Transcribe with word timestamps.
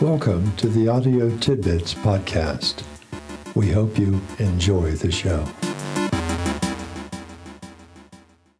Welcome 0.00 0.56
to 0.56 0.66
the 0.66 0.88
Audio 0.88 1.28
Tidbits 1.40 1.92
Podcast. 1.92 2.82
We 3.54 3.70
hope 3.70 3.98
you 3.98 4.18
enjoy 4.38 4.92
the 4.92 5.12
show. 5.12 5.44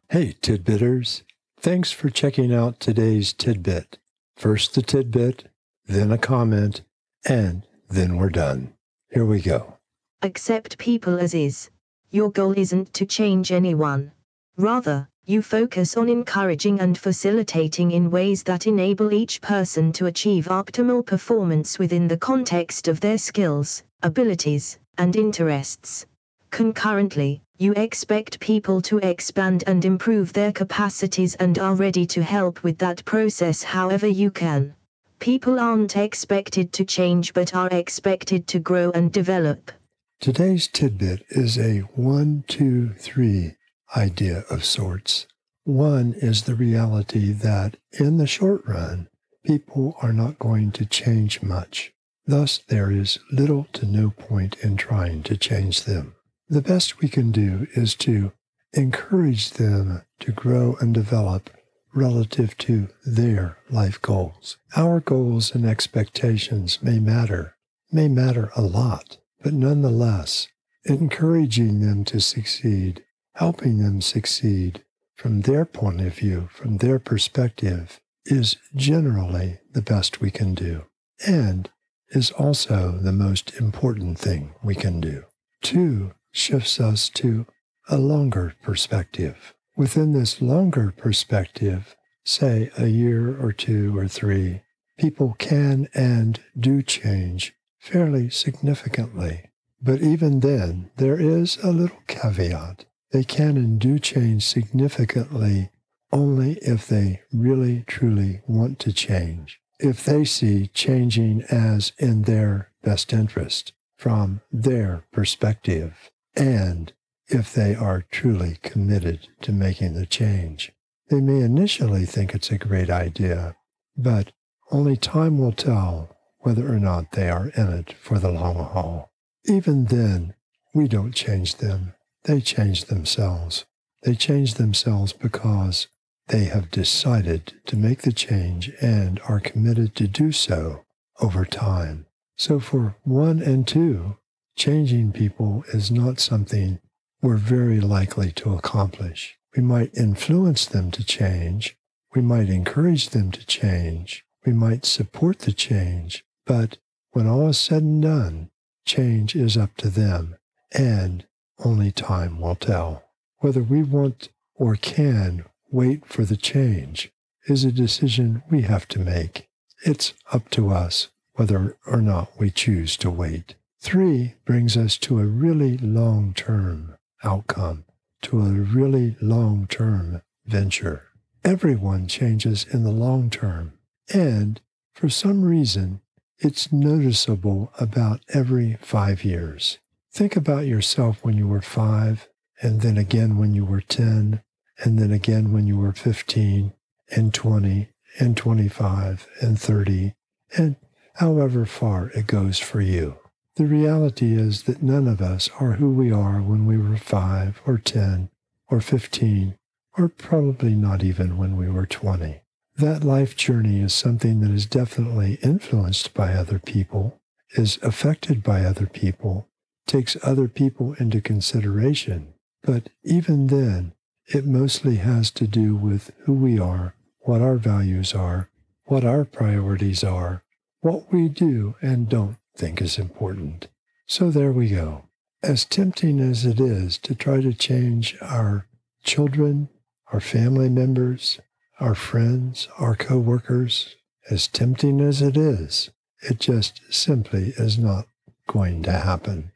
Hey, 0.09 0.35
Tidbitters. 0.39 1.23
Thanks 1.59 1.91
for 1.91 2.11
checking 2.11 2.53
out 2.53 2.79
today's 2.79 3.33
tidbit. 3.33 3.97
First 4.37 4.75
the 4.75 4.83
tidbit, 4.83 5.45
then 5.87 6.11
a 6.11 6.19
comment, 6.19 6.83
and 7.25 7.65
then 7.89 8.17
we're 8.17 8.29
done. 8.29 8.75
Here 9.09 9.25
we 9.25 9.41
go. 9.41 9.79
Accept 10.21 10.77
people 10.77 11.17
as 11.17 11.33
is. 11.33 11.71
Your 12.11 12.29
goal 12.29 12.55
isn't 12.55 12.93
to 12.93 13.05
change 13.07 13.51
anyone. 13.51 14.11
Rather, 14.57 15.09
you 15.25 15.41
focus 15.41 15.97
on 15.97 16.09
encouraging 16.09 16.79
and 16.79 16.97
facilitating 16.97 17.91
in 17.91 18.09
ways 18.09 18.41
that 18.41 18.65
enable 18.65 19.13
each 19.13 19.39
person 19.39 19.91
to 19.93 20.07
achieve 20.07 20.45
optimal 20.45 21.05
performance 21.05 21.77
within 21.77 22.07
the 22.07 22.17
context 22.17 22.87
of 22.87 22.99
their 22.99 23.19
skills, 23.19 23.83
abilities, 24.01 24.79
and 24.97 25.15
interests. 25.15 26.07
Concurrently, 26.49 27.39
you 27.59 27.71
expect 27.73 28.39
people 28.39 28.81
to 28.81 28.97
expand 28.97 29.63
and 29.67 29.85
improve 29.85 30.33
their 30.33 30.51
capacities 30.51 31.35
and 31.35 31.59
are 31.59 31.75
ready 31.75 32.05
to 32.07 32.23
help 32.23 32.63
with 32.63 32.79
that 32.79 33.05
process 33.05 33.61
however 33.61 34.07
you 34.07 34.31
can. 34.31 34.73
People 35.19 35.59
aren't 35.59 35.97
expected 35.97 36.73
to 36.73 36.83
change 36.83 37.33
but 37.33 37.53
are 37.53 37.69
expected 37.69 38.47
to 38.47 38.59
grow 38.59 38.89
and 38.91 39.11
develop. 39.11 39.71
Today's 40.19 40.67
tidbit 40.67 41.23
is 41.29 41.59
a 41.59 41.79
one, 41.95 42.43
two, 42.47 42.89
three 42.97 43.53
idea 43.95 44.43
of 44.49 44.65
sorts. 44.65 45.27
One 45.63 46.13
is 46.17 46.43
the 46.43 46.55
reality 46.55 47.31
that 47.33 47.77
in 47.91 48.17
the 48.17 48.27
short 48.27 48.65
run, 48.65 49.07
people 49.45 49.95
are 50.01 50.13
not 50.13 50.39
going 50.39 50.71
to 50.73 50.85
change 50.85 51.41
much. 51.41 51.93
Thus, 52.25 52.59
there 52.67 52.91
is 52.91 53.19
little 53.31 53.67
to 53.73 53.85
no 53.85 54.11
point 54.11 54.55
in 54.59 54.77
trying 54.77 55.23
to 55.23 55.37
change 55.37 55.83
them. 55.83 56.15
The 56.49 56.61
best 56.61 56.99
we 56.99 57.09
can 57.09 57.31
do 57.31 57.67
is 57.73 57.95
to 57.95 58.31
encourage 58.73 59.51
them 59.51 60.03
to 60.19 60.31
grow 60.31 60.75
and 60.79 60.93
develop 60.93 61.49
relative 61.93 62.57
to 62.57 62.87
their 63.05 63.57
life 63.69 64.01
goals. 64.01 64.57
Our 64.75 64.99
goals 64.99 65.53
and 65.53 65.65
expectations 65.65 66.79
may 66.81 66.99
matter, 66.99 67.55
may 67.91 68.07
matter 68.07 68.51
a 68.55 68.61
lot, 68.61 69.17
but 69.43 69.53
nonetheless, 69.53 70.47
encouraging 70.85 71.81
them 71.81 72.03
to 72.05 72.19
succeed 72.19 73.03
helping 73.35 73.77
them 73.79 74.01
succeed 74.01 74.83
from 75.15 75.41
their 75.41 75.65
point 75.65 76.01
of 76.01 76.13
view, 76.15 76.49
from 76.51 76.77
their 76.77 76.99
perspective, 76.99 77.99
is 78.25 78.57
generally 78.75 79.59
the 79.71 79.81
best 79.81 80.21
we 80.21 80.31
can 80.31 80.53
do 80.53 80.83
and 81.25 81.69
is 82.09 82.31
also 82.31 82.97
the 83.01 83.11
most 83.11 83.53
important 83.55 84.17
thing 84.19 84.53
we 84.63 84.75
can 84.75 84.99
do. 84.99 85.23
Two 85.61 86.13
shifts 86.31 86.79
us 86.79 87.09
to 87.09 87.45
a 87.89 87.97
longer 87.97 88.55
perspective. 88.63 89.53
Within 89.77 90.13
this 90.13 90.41
longer 90.41 90.93
perspective, 90.95 91.95
say 92.23 92.71
a 92.77 92.87
year 92.87 93.39
or 93.41 93.51
two 93.51 93.97
or 93.97 94.07
three, 94.07 94.61
people 94.97 95.35
can 95.39 95.87
and 95.93 96.39
do 96.59 96.81
change 96.81 97.53
fairly 97.79 98.29
significantly. 98.29 99.49
But 99.81 100.01
even 100.01 100.41
then, 100.41 100.91
there 100.97 101.19
is 101.19 101.57
a 101.57 101.71
little 101.71 102.01
caveat 102.07 102.85
they 103.11 103.23
can 103.23 103.57
and 103.57 103.79
do 103.79 103.99
change 103.99 104.45
significantly 104.45 105.69
only 106.11 106.53
if 106.61 106.87
they 106.87 107.21
really 107.31 107.83
truly 107.87 108.41
want 108.47 108.79
to 108.79 108.91
change, 108.91 109.59
if 109.79 110.03
they 110.03 110.25
see 110.25 110.67
changing 110.67 111.43
as 111.49 111.93
in 111.97 112.23
their 112.23 112.71
best 112.83 113.13
interest 113.13 113.73
from 113.97 114.41
their 114.51 115.05
perspective, 115.11 116.09
and 116.35 116.93
if 117.27 117.53
they 117.53 117.75
are 117.75 118.05
truly 118.11 118.57
committed 118.61 119.27
to 119.41 119.51
making 119.51 119.93
the 119.93 120.05
change. 120.05 120.71
They 121.09 121.21
may 121.21 121.41
initially 121.41 122.05
think 122.05 122.33
it's 122.33 122.51
a 122.51 122.57
great 122.57 122.89
idea, 122.89 123.55
but 123.95 124.31
only 124.71 124.97
time 124.97 125.37
will 125.37 125.51
tell 125.51 126.15
whether 126.39 126.67
or 126.73 126.79
not 126.79 127.11
they 127.11 127.29
are 127.29 127.49
in 127.55 127.67
it 127.67 127.93
for 128.01 128.17
the 128.17 128.31
long 128.31 128.55
haul. 128.55 129.11
Even 129.45 129.85
then, 129.85 130.33
we 130.73 130.87
don't 130.87 131.13
change 131.13 131.55
them 131.55 131.93
they 132.23 132.41
change 132.41 132.85
themselves. 132.85 133.65
They 134.03 134.15
change 134.15 134.55
themselves 134.55 135.13
because 135.13 135.87
they 136.27 136.45
have 136.45 136.71
decided 136.71 137.53
to 137.65 137.75
make 137.75 138.01
the 138.01 138.13
change 138.13 138.71
and 138.81 139.19
are 139.27 139.39
committed 139.39 139.95
to 139.95 140.07
do 140.07 140.31
so 140.31 140.85
over 141.19 141.45
time. 141.45 142.05
So 142.37 142.59
for 142.59 142.95
one 143.03 143.41
and 143.41 143.67
two, 143.67 144.17
changing 144.55 145.11
people 145.11 145.63
is 145.73 145.91
not 145.91 146.19
something 146.19 146.79
we're 147.21 147.37
very 147.37 147.79
likely 147.79 148.31
to 148.33 148.53
accomplish. 148.53 149.37
We 149.55 149.61
might 149.61 149.95
influence 149.95 150.65
them 150.65 150.89
to 150.91 151.03
change. 151.03 151.77
We 152.15 152.21
might 152.21 152.49
encourage 152.49 153.09
them 153.09 153.31
to 153.31 153.45
change. 153.45 154.25
We 154.45 154.53
might 154.53 154.85
support 154.85 155.39
the 155.39 155.53
change. 155.53 156.23
But 156.45 156.77
when 157.11 157.27
all 157.27 157.49
is 157.49 157.57
said 157.57 157.83
and 157.83 158.01
done, 158.01 158.49
change 158.85 159.35
is 159.35 159.57
up 159.57 159.75
to 159.77 159.89
them. 159.89 160.37
And 160.73 161.25
only 161.63 161.91
time 161.91 162.39
will 162.39 162.55
tell. 162.55 163.03
Whether 163.39 163.63
we 163.63 163.83
want 163.83 164.29
or 164.55 164.75
can 164.75 165.45
wait 165.71 166.05
for 166.05 166.25
the 166.25 166.37
change 166.37 167.11
is 167.47 167.63
a 167.63 167.71
decision 167.71 168.43
we 168.49 168.61
have 168.61 168.87
to 168.89 168.99
make. 168.99 169.47
It's 169.83 170.13
up 170.31 170.49
to 170.51 170.69
us 170.69 171.09
whether 171.33 171.75
or 171.87 172.01
not 172.01 172.37
we 172.37 172.51
choose 172.51 172.97
to 172.97 173.09
wait. 173.09 173.55
Three 173.79 174.35
brings 174.45 174.77
us 174.77 174.97
to 174.99 175.19
a 175.19 175.25
really 175.25 175.77
long 175.77 176.33
term 176.33 176.97
outcome, 177.23 177.85
to 178.23 178.41
a 178.41 178.51
really 178.51 179.15
long 179.21 179.65
term 179.67 180.21
venture. 180.45 181.03
Everyone 181.43 182.05
changes 182.07 182.65
in 182.71 182.83
the 182.83 182.91
long 182.91 183.31
term, 183.31 183.73
and 184.13 184.61
for 184.93 185.09
some 185.09 185.41
reason, 185.41 186.01
it's 186.37 186.71
noticeable 186.71 187.71
about 187.79 188.21
every 188.29 188.77
five 188.81 189.23
years. 189.23 189.79
Think 190.13 190.35
about 190.35 190.65
yourself 190.65 191.23
when 191.23 191.37
you 191.37 191.47
were 191.47 191.61
five, 191.61 192.27
and 192.61 192.81
then 192.81 192.97
again 192.97 193.37
when 193.37 193.55
you 193.55 193.63
were 193.63 193.79
10, 193.79 194.41
and 194.79 194.99
then 194.99 195.11
again 195.11 195.53
when 195.53 195.67
you 195.67 195.77
were 195.77 195.93
15, 195.93 196.73
and 197.11 197.33
20, 197.33 197.89
and 198.19 198.35
25, 198.35 199.27
and 199.39 199.57
30, 199.57 200.13
and 200.57 200.75
however 201.15 201.65
far 201.65 202.09
it 202.09 202.27
goes 202.27 202.59
for 202.59 202.81
you. 202.81 203.17
The 203.55 203.65
reality 203.65 204.33
is 204.33 204.63
that 204.63 204.83
none 204.83 205.07
of 205.07 205.21
us 205.21 205.49
are 205.59 205.73
who 205.73 205.91
we 205.91 206.11
are 206.11 206.41
when 206.41 206.65
we 206.65 206.77
were 206.77 206.97
5 206.97 207.61
or 207.65 207.77
10 207.77 208.29
or 208.67 208.81
15, 208.81 209.57
or 209.97 210.09
probably 210.09 210.75
not 210.75 211.03
even 211.03 211.37
when 211.37 211.55
we 211.55 211.69
were 211.69 211.85
20. 211.85 212.41
That 212.77 213.03
life 213.03 213.37
journey 213.37 213.79
is 213.81 213.93
something 213.93 214.41
that 214.41 214.51
is 214.51 214.65
definitely 214.65 215.35
influenced 215.41 216.13
by 216.13 216.33
other 216.33 216.59
people, 216.59 217.19
is 217.51 217.77
affected 217.81 218.43
by 218.43 218.63
other 218.65 218.87
people, 218.87 219.47
takes 219.87 220.17
other 220.23 220.47
people 220.47 220.93
into 220.99 221.21
consideration. 221.21 222.33
But 222.63 222.89
even 223.03 223.47
then, 223.47 223.93
it 224.27 224.45
mostly 224.45 224.97
has 224.97 225.31
to 225.31 225.47
do 225.47 225.75
with 225.75 226.11
who 226.25 226.33
we 226.33 226.59
are, 226.59 226.95
what 227.21 227.41
our 227.41 227.57
values 227.57 228.13
are, 228.13 228.49
what 228.85 229.03
our 229.03 229.25
priorities 229.25 230.03
are, 230.03 230.43
what 230.81 231.11
we 231.11 231.29
do 231.29 231.75
and 231.81 232.09
don't 232.09 232.37
think 232.55 232.81
is 232.81 232.97
important. 232.97 233.67
So 234.05 234.31
there 234.31 234.51
we 234.51 234.69
go. 234.69 235.05
As 235.43 235.65
tempting 235.65 236.19
as 236.19 236.45
it 236.45 236.59
is 236.59 236.97
to 236.99 237.15
try 237.15 237.41
to 237.41 237.53
change 237.53 238.17
our 238.21 238.67
children, 239.03 239.69
our 240.11 240.19
family 240.19 240.69
members, 240.69 241.39
our 241.79 241.95
friends, 241.95 242.67
our 242.77 242.95
coworkers, 242.95 243.95
as 244.29 244.47
tempting 244.47 245.01
as 245.01 245.21
it 245.21 245.35
is, 245.35 245.89
it 246.21 246.39
just 246.39 246.81
simply 246.89 247.53
is 247.57 247.77
not 247.77 248.05
going 248.47 248.83
to 248.83 248.91
happen. 248.91 249.51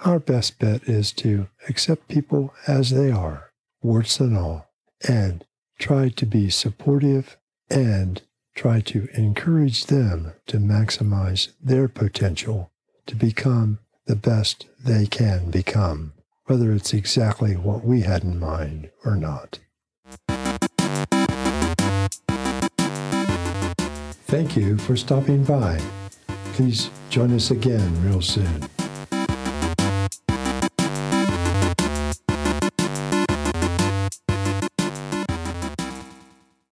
Our 0.00 0.18
best 0.18 0.58
bet 0.58 0.84
is 0.84 1.12
to 1.12 1.48
accept 1.68 2.08
people 2.08 2.52
as 2.66 2.90
they 2.90 3.10
are, 3.10 3.52
warts 3.82 4.20
and 4.20 4.36
all, 4.36 4.70
and 5.06 5.44
try 5.78 6.08
to 6.08 6.26
be 6.26 6.50
supportive 6.50 7.36
and 7.70 8.20
try 8.54 8.80
to 8.80 9.08
encourage 9.14 9.86
them 9.86 10.32
to 10.46 10.58
maximize 10.58 11.52
their 11.62 11.88
potential 11.88 12.70
to 13.06 13.16
become 13.16 13.78
the 14.06 14.16
best 14.16 14.66
they 14.84 15.06
can 15.06 15.50
become, 15.50 16.12
whether 16.46 16.72
it's 16.72 16.92
exactly 16.92 17.54
what 17.54 17.84
we 17.84 18.02
had 18.02 18.22
in 18.22 18.38
mind 18.38 18.90
or 19.04 19.16
not. 19.16 19.58
Thank 24.26 24.56
you 24.56 24.76
for 24.78 24.96
stopping 24.96 25.44
by. 25.44 25.80
Please 26.54 26.90
join 27.08 27.32
us 27.32 27.50
again 27.50 28.04
real 28.04 28.20
soon. 28.20 28.68